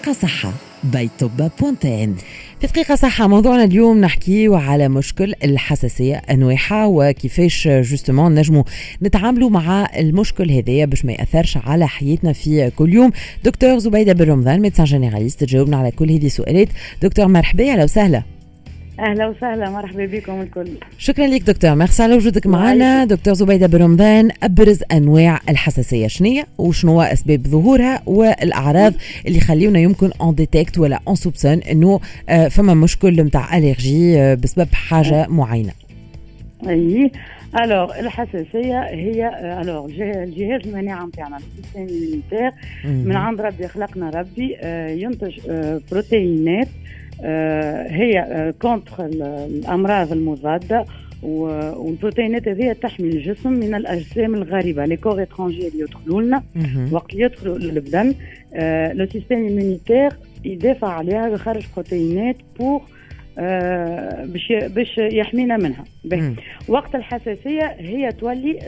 [0.00, 0.52] دقيقة صحة.
[0.84, 2.16] بيتوبا بوانتين
[2.60, 8.62] في دقيقة صحة موضوعنا اليوم نحكي على مشكل الحساسية أنواعها وكيفاش justement نجموا
[9.02, 13.12] نتعاملوا مع المشكل هذايا باش ما يأثرش على حياتنا في كل يوم.
[13.44, 16.68] دكتور زبيدة بن رمضان médecin généraliste تجاوبنا على كل هذه السؤالات.
[17.02, 18.39] دكتور مرحبا أهلا وسهلا.
[19.00, 20.68] أهلا وسهلا مرحبا بكم الكل.
[20.98, 26.46] شكرا لك دكتور ميرسي على وجودك معنا دكتور زبيدة بن رمضان أبرز أنواع الحساسية شنية
[26.58, 28.92] وشنو أسباب ظهورها؟ والأعراض
[29.26, 34.34] اللي يخليونا يمكن on détecte ولا on soupçonne إنه آه، فما مشكل نتاع allergie آه،
[34.34, 35.72] بسبب حاجة معينة.
[36.68, 37.10] أي.
[37.62, 39.30] alors الحساسية هي
[39.62, 42.50] alors الجهاز المناعة نتاعنا ال système
[42.84, 45.38] من عند ربي خلقنا ربي آه، ينتج
[45.92, 46.99] بروتينات آه،
[47.90, 50.84] هي contre آه، الأمراض المضادة
[51.22, 54.84] والبروتينات هذه تحمي الجسم من الأجسام الغريبة.
[54.84, 56.42] les corps étrangers اللي يدخلوا لنا
[56.92, 58.14] وقت يدخلوا للبدن
[58.54, 60.12] آه، le système immunitaire
[60.44, 62.82] يدافع عليها ويخرج بروتينات pour
[64.26, 65.84] باش باش يحمينا منها.
[66.68, 68.58] وقت الحساسية هي تولي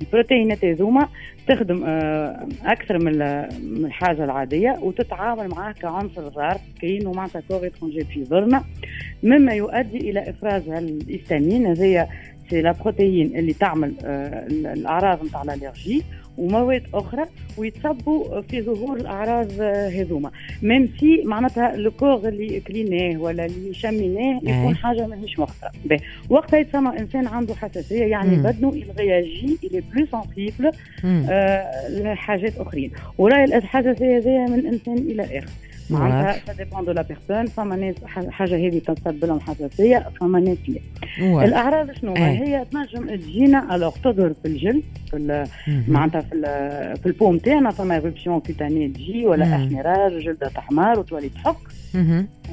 [0.00, 1.08] البروتينات هذوما
[1.48, 3.22] تخدم آه، أكثر من
[3.84, 8.64] الحاجة العادية وتتعامل معاه كعنصر ضار كاين ومعناتها très rangée في ظلنا
[9.22, 12.08] مما يؤدي إلى إفراز الهستامين هذه
[12.50, 16.02] c'est la protéine اللي تعمل آه، الاعراض نتاع l'allergie
[16.38, 17.24] ومواد أخرى
[17.56, 20.30] ويتسببوا في ظهور الاعراض هذوما
[20.62, 25.70] même si معناتها الcorps اللي كليناه ولا اللي شميناه يكون حاجة ماهيش مخطره
[26.30, 30.70] وقتها يتسمى انسان عنده حساسيه يعني بدنه il réagit il est plus sensible
[31.88, 35.50] لحاجات اخرين وراي الحساسيه هذه من انسان إلى اخر
[35.90, 40.58] معناتها ça dépend de la personne فما ناس حاجة هذه تسبب لهم حساسية فما ناس
[40.68, 41.44] لا.
[41.44, 45.46] الأعراض شنو؟ هي تنجم تجينا alors تظهر في الجلد في
[45.88, 46.36] معناتها في
[47.02, 51.56] في la peau تاعنا فما éruption cutanée تجي ولا احمرار جلدة تحمر وتولي تحك.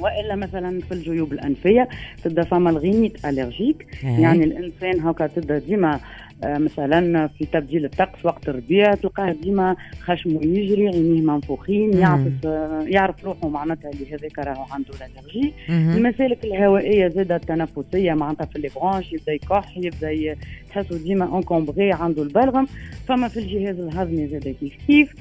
[0.00, 1.88] وإلا مثلا في الجيوب الأنفية
[2.24, 6.00] تبدأ فما la rhinite allergique يعني الإنسان هكا تبدأ ديما
[6.44, 13.24] مثلا في تبديل الطقس وقت الربيع تلقاه ديما خشمه يجري عينيه منفوخين يعرف آه، يعرف
[13.24, 19.12] روحه معناتها اللي هذاك راهو عنده l'allergie المسالك الهوائية زادة التنفسيه معناتها في les bronches
[19.12, 20.36] يبدأ يكح يبدأ
[20.68, 22.66] تحسوا ديما encombré عنده البلغم.
[23.08, 25.14] فما في الجهاز الهضمي زاد كيف كيف.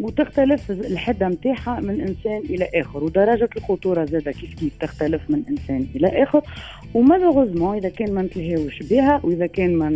[0.00, 5.86] وتختلف الحدة نتاعها من إنسان إلى آخر ودرجة الخطورة زاد كيف كيف تختلف من إنسان
[5.96, 6.42] إلى آخر.
[6.94, 9.88] و malheureusement إذا كان ما نتلهاوش بها وإذا كان ما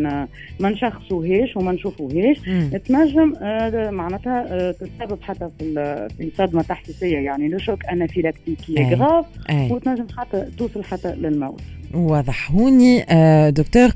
[0.60, 2.38] ما نشخصوهاش وما نشوفوهاش
[2.86, 10.06] تنجم آه، معناتها آه، تسبب حتى في صدمه تحسيسيه يعني le choc anaphylactique grave وتنجم
[10.16, 11.60] حتى توصل حتى للموت.
[11.94, 12.50] واضح.
[12.52, 13.88] هوني آه، دكتور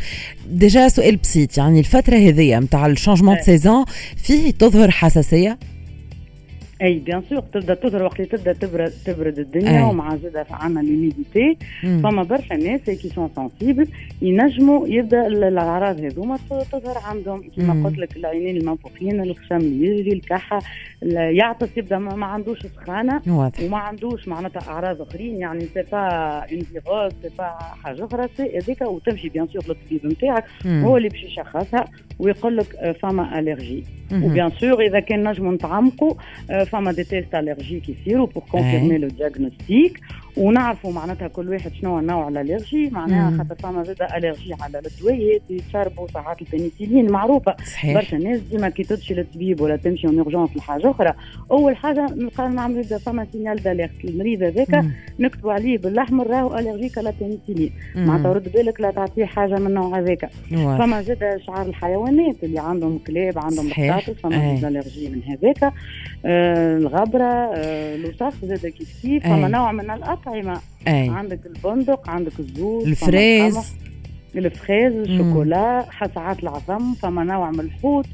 [0.51, 1.59] déjà سؤال بسيط.
[1.59, 3.85] يعني الفترة هذيا نتاع ال changement de saison
[4.17, 5.59] فيه تظهر حساسية؟
[6.83, 12.23] أي bien sûr تبدأ تظهر وقت تبدأ تبرد تبرد الدنيا ومع زاده عندنا l'humidité فما
[12.23, 13.89] برشا ناس qui sont sensibles
[14.23, 16.39] ينجموا يبدأ الأعراض هذوما
[16.73, 17.43] تظهر عندهم.
[17.57, 20.59] كما قلت لك العينين المنفوخين الخشم اللي يجري الكحه
[21.13, 23.21] يعطس يبدأ ما عندوش سخانة.
[23.63, 25.99] وما عندوش معناتها أعراض أخرين يعني c'est pas
[26.53, 28.83] un virus c'est pas حاجة أخرى c'est هذيك.
[28.83, 31.85] وتمشي bien sûr للطبيب نتاعك هو اللي باش يشخصها
[32.19, 36.15] ويقول لك فما allergie و bien sûr إذا كان نجموا نتعمقوا
[36.73, 40.01] فما des tests allergiques يصيروا pour confirmer le diagnostic
[40.37, 46.09] ونعرفوا معناتها كل واحد شنو نوع l'allergie معناها خاطر فما زاد allergie على الدويات يشربوا
[46.09, 47.57] ساعات البنسلين معروفة.
[47.73, 47.95] صحيح.
[47.95, 51.15] برشا ناس ديما كي تمشي للطبيب ولا تمشي en urgence لحاجة أخرى
[51.51, 54.85] أول حاجة نلقى نعمل فما signal d'alerte المريض هذاك
[55.21, 57.73] نكتبوا عليه بالاحمر راهو allergique على البنسلين.
[57.97, 60.31] معناتها رد بالك لا تعطيه حاجة من النوع هذاك.
[60.51, 65.73] فما زاد شعر الحيوانات اللي عندهم كلاب عندهم قطاطس فما زاد allergie من هذاك.
[66.27, 69.91] آه الغبرة آه الوسخ زاد كيف كيف فما نوع من
[70.27, 71.09] الأطعمة أي.
[71.09, 73.75] عندك البندق عندك الجوز ال fraise.
[74.37, 75.85] ال fraise ال chocolat
[76.15, 78.07] ساعات العظم فما نوع من الحوت.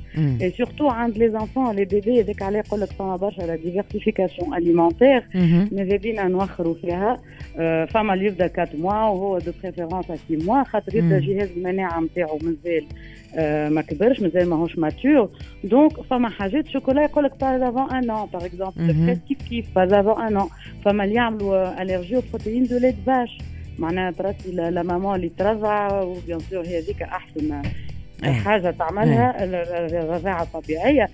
[0.59, 5.25] سورتو عند لي زانفون لي بيبي هذاك عليه يقول لك فما برشا لا ديفيرسيفيكاسيون اليمونتير
[5.73, 7.21] ماذا بينا نوخروا فيها
[7.59, 12.01] آه، فما اللي يبدا 4 موا وهو دو بريفيرونس 6 موا خاطر يبدأ جهاز المناعة
[12.01, 12.85] نتاعو مازال
[13.37, 15.31] آه، ما كبرش مازال ماهوش ماتور
[15.65, 19.93] دونك فما حاجات شوكولا يقول لك باز افون ان ان باغ اكزومبل كيف كيف باز
[19.93, 20.49] افون ان ان
[20.85, 23.39] فما اللي يعملوا الرجي بروتين دو ليت باش
[23.79, 27.63] معناها ترسي لا ماما اللي ترضع وبيان سور هذيك أحسن
[28.23, 31.09] حاجة تعملها الرضاعه الطبيعية.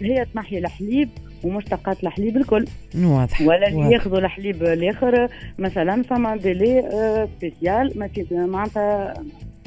[0.00, 1.08] هي تنحي الحليب
[1.44, 2.64] ومشتقات الحليب الكل.
[2.98, 6.82] واضح ولا اللي ياخذوا الحليب الآخر مثلا فما des
[7.38, 9.14] laits spéciaux ما معناتها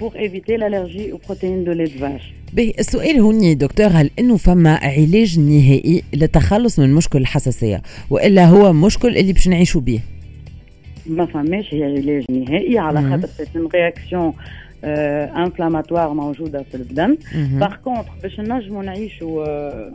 [0.01, 2.33] aux protéines de lait de vache.
[2.53, 8.73] به السؤال هوني دكتور هل إنه فما علاج نهائي للتخلص من مشكل الحساسية؟ وإلا هو
[8.73, 9.99] مشكل اللي باش نعيشوا به
[11.09, 12.79] ما فماش هي علاج نهائي.
[12.79, 14.33] على خاطر c'est une réaction
[14.83, 17.17] inflammatoire موجودة في البدن.
[17.59, 19.45] par contre باش نجموا نعيشوا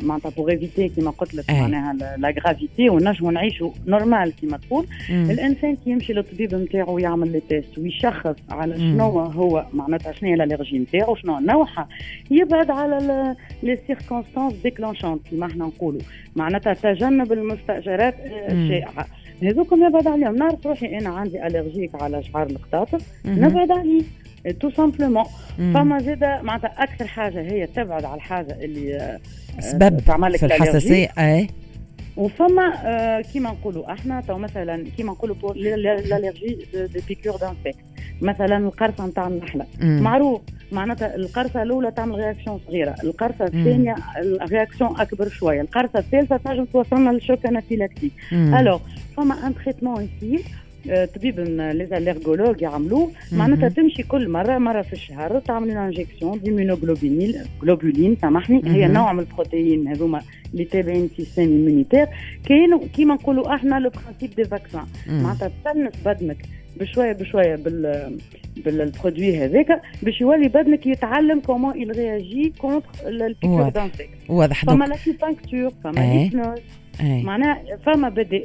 [0.04, 4.86] معناتها pour éviter كيما قلت لك معناها la gravité ونجموا نعيشوا normal كيما تقول.
[5.10, 10.34] الإنسان كي يمشي للطبيب نتاعو ويعمل les tests ويشخص على شنو هو معناتها شنو هي
[10.34, 11.88] l'allergie نتاعو شنو نوعها
[12.30, 16.00] يبعد على les circonstances déclenchantes كيما إحنا نقولوا
[16.36, 19.06] معناتها تجنب المستأرجات الشائعه
[19.46, 20.36] هذوكم يبعد عليهم.
[20.36, 24.02] نعرف روحي أنا عندي allergique على شعر القطاطس نبعد عليه.
[24.60, 25.24] tout simplement
[25.58, 29.20] فما زاد معناتها أكثر حاجة هي تبعد على الحاجة اللي آه،
[29.60, 31.48] سبب تعمل لك في الحساسية أي.
[32.16, 37.84] وفما آه كيما نقولوا إحنا تو مثلا كيما نقولوا l'allergie des piqûres d'insectes
[38.22, 39.66] مثلا القرصة نتاع النحلة.
[39.80, 40.40] معروف.
[40.72, 42.94] معناتها القرصة الأولى تعمل réaction صغيرة.
[43.04, 45.60] القرصة الثانية ال réaction أكبر شوية.
[45.60, 48.80] القرصة الثالثة تنجم توصلنا لل choc anaphylactique alors
[49.16, 50.40] فما ان تريتمون يصير
[51.16, 58.62] طبيب ليزاليرغولوج يعملوه معناتها تمشي كل مرة مرة في الشهر تعمل انجيكسيون ديمينوغلوبينيل جلوبولين سامحني.
[58.64, 60.20] هي نوع من البروتيين هذوما
[60.52, 62.06] اللي تابعين سيستم ايمونيتير
[62.48, 66.36] كاينوا كيما نقولوا إحنا لو برانسيب دي فاكسان معناتها تسنس بدنك
[66.80, 68.18] بشوية بشوية بال
[68.56, 74.64] بالبرودوي هذاك باش يولي بدنك يتعلم كومون يل رياجي كونتر البيكور دانسيك واضح.
[74.64, 76.02] فما لاكيبانكتور فما
[77.00, 78.38] معناها فما بدي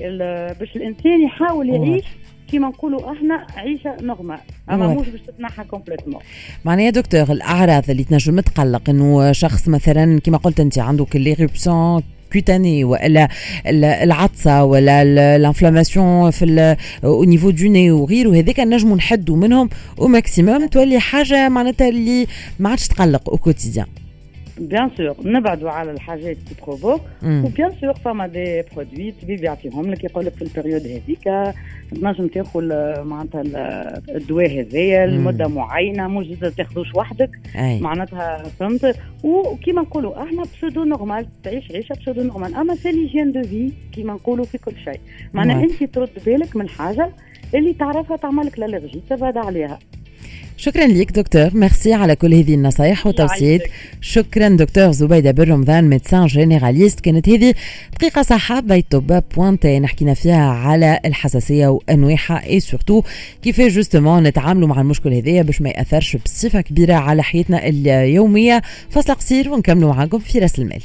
[0.60, 2.06] باش الإنسان يحاول يعيش
[2.51, 4.39] كيما نقولوا إحنا عيشة normale.
[4.69, 6.21] أما مش باش تتنحى complètement
[6.66, 12.83] معناها دكتور الأعراض اللي تنجم تقلق إنه شخص مثلا كيما قلت أنت عنده l'éruption cutanée
[12.84, 13.28] والا
[14.04, 15.02] العطسة ولا
[15.36, 19.69] ال inflammation في au niveau du nez وغيره هذيك نجموا نحدوا منهم
[20.00, 22.28] au maximum تولي حاجة معناتها اللي
[22.60, 23.88] ما عادش تقلق au quotidien
[24.60, 27.01] bien sûr نبعدوا على الحاجات اللي provoquent
[27.45, 31.53] و bien sûr فما des produits الطبيب يعطيهم لك يقول لك في ال période هذيك
[32.01, 32.61] تنجم تاخذ
[33.03, 33.41] معناتها
[34.15, 37.29] الدواء هذايا لمده معينه مش ما تاخذوش وحدك
[37.81, 44.13] معناتها فهمت وكيما نقولوا إحنا pseudo-normale تعيش عيشة pseudo-normale اما c'est l'hygiène de vie كيما
[44.13, 45.00] نقولوا في كل شيء.
[45.33, 47.09] معناها انت ترد بالك من حاجة
[47.56, 49.79] اللي تعرفها تعمل لك ال allergie تبعد عليها
[50.59, 51.50] شكرا لك دكتور.
[51.53, 53.61] ميرسي على كل هذه النصائح وتوصيات
[54.01, 57.00] شكرا دكتور زبيدة بن رمضان médecin généraliste.
[57.00, 57.53] كانت هذه
[57.95, 63.04] دقيقة صحة بيت طب بوانتين حكينا فيها على الحساسية وأنواعها et surtout
[63.41, 68.61] كيف justement نتعاملوا مع المشكل هذايا باش ما يأثرش بصفة كبيرة على حياتنا اليومية.
[68.89, 70.81] فاصل قصير ونكملوا معاكم في رأس المال.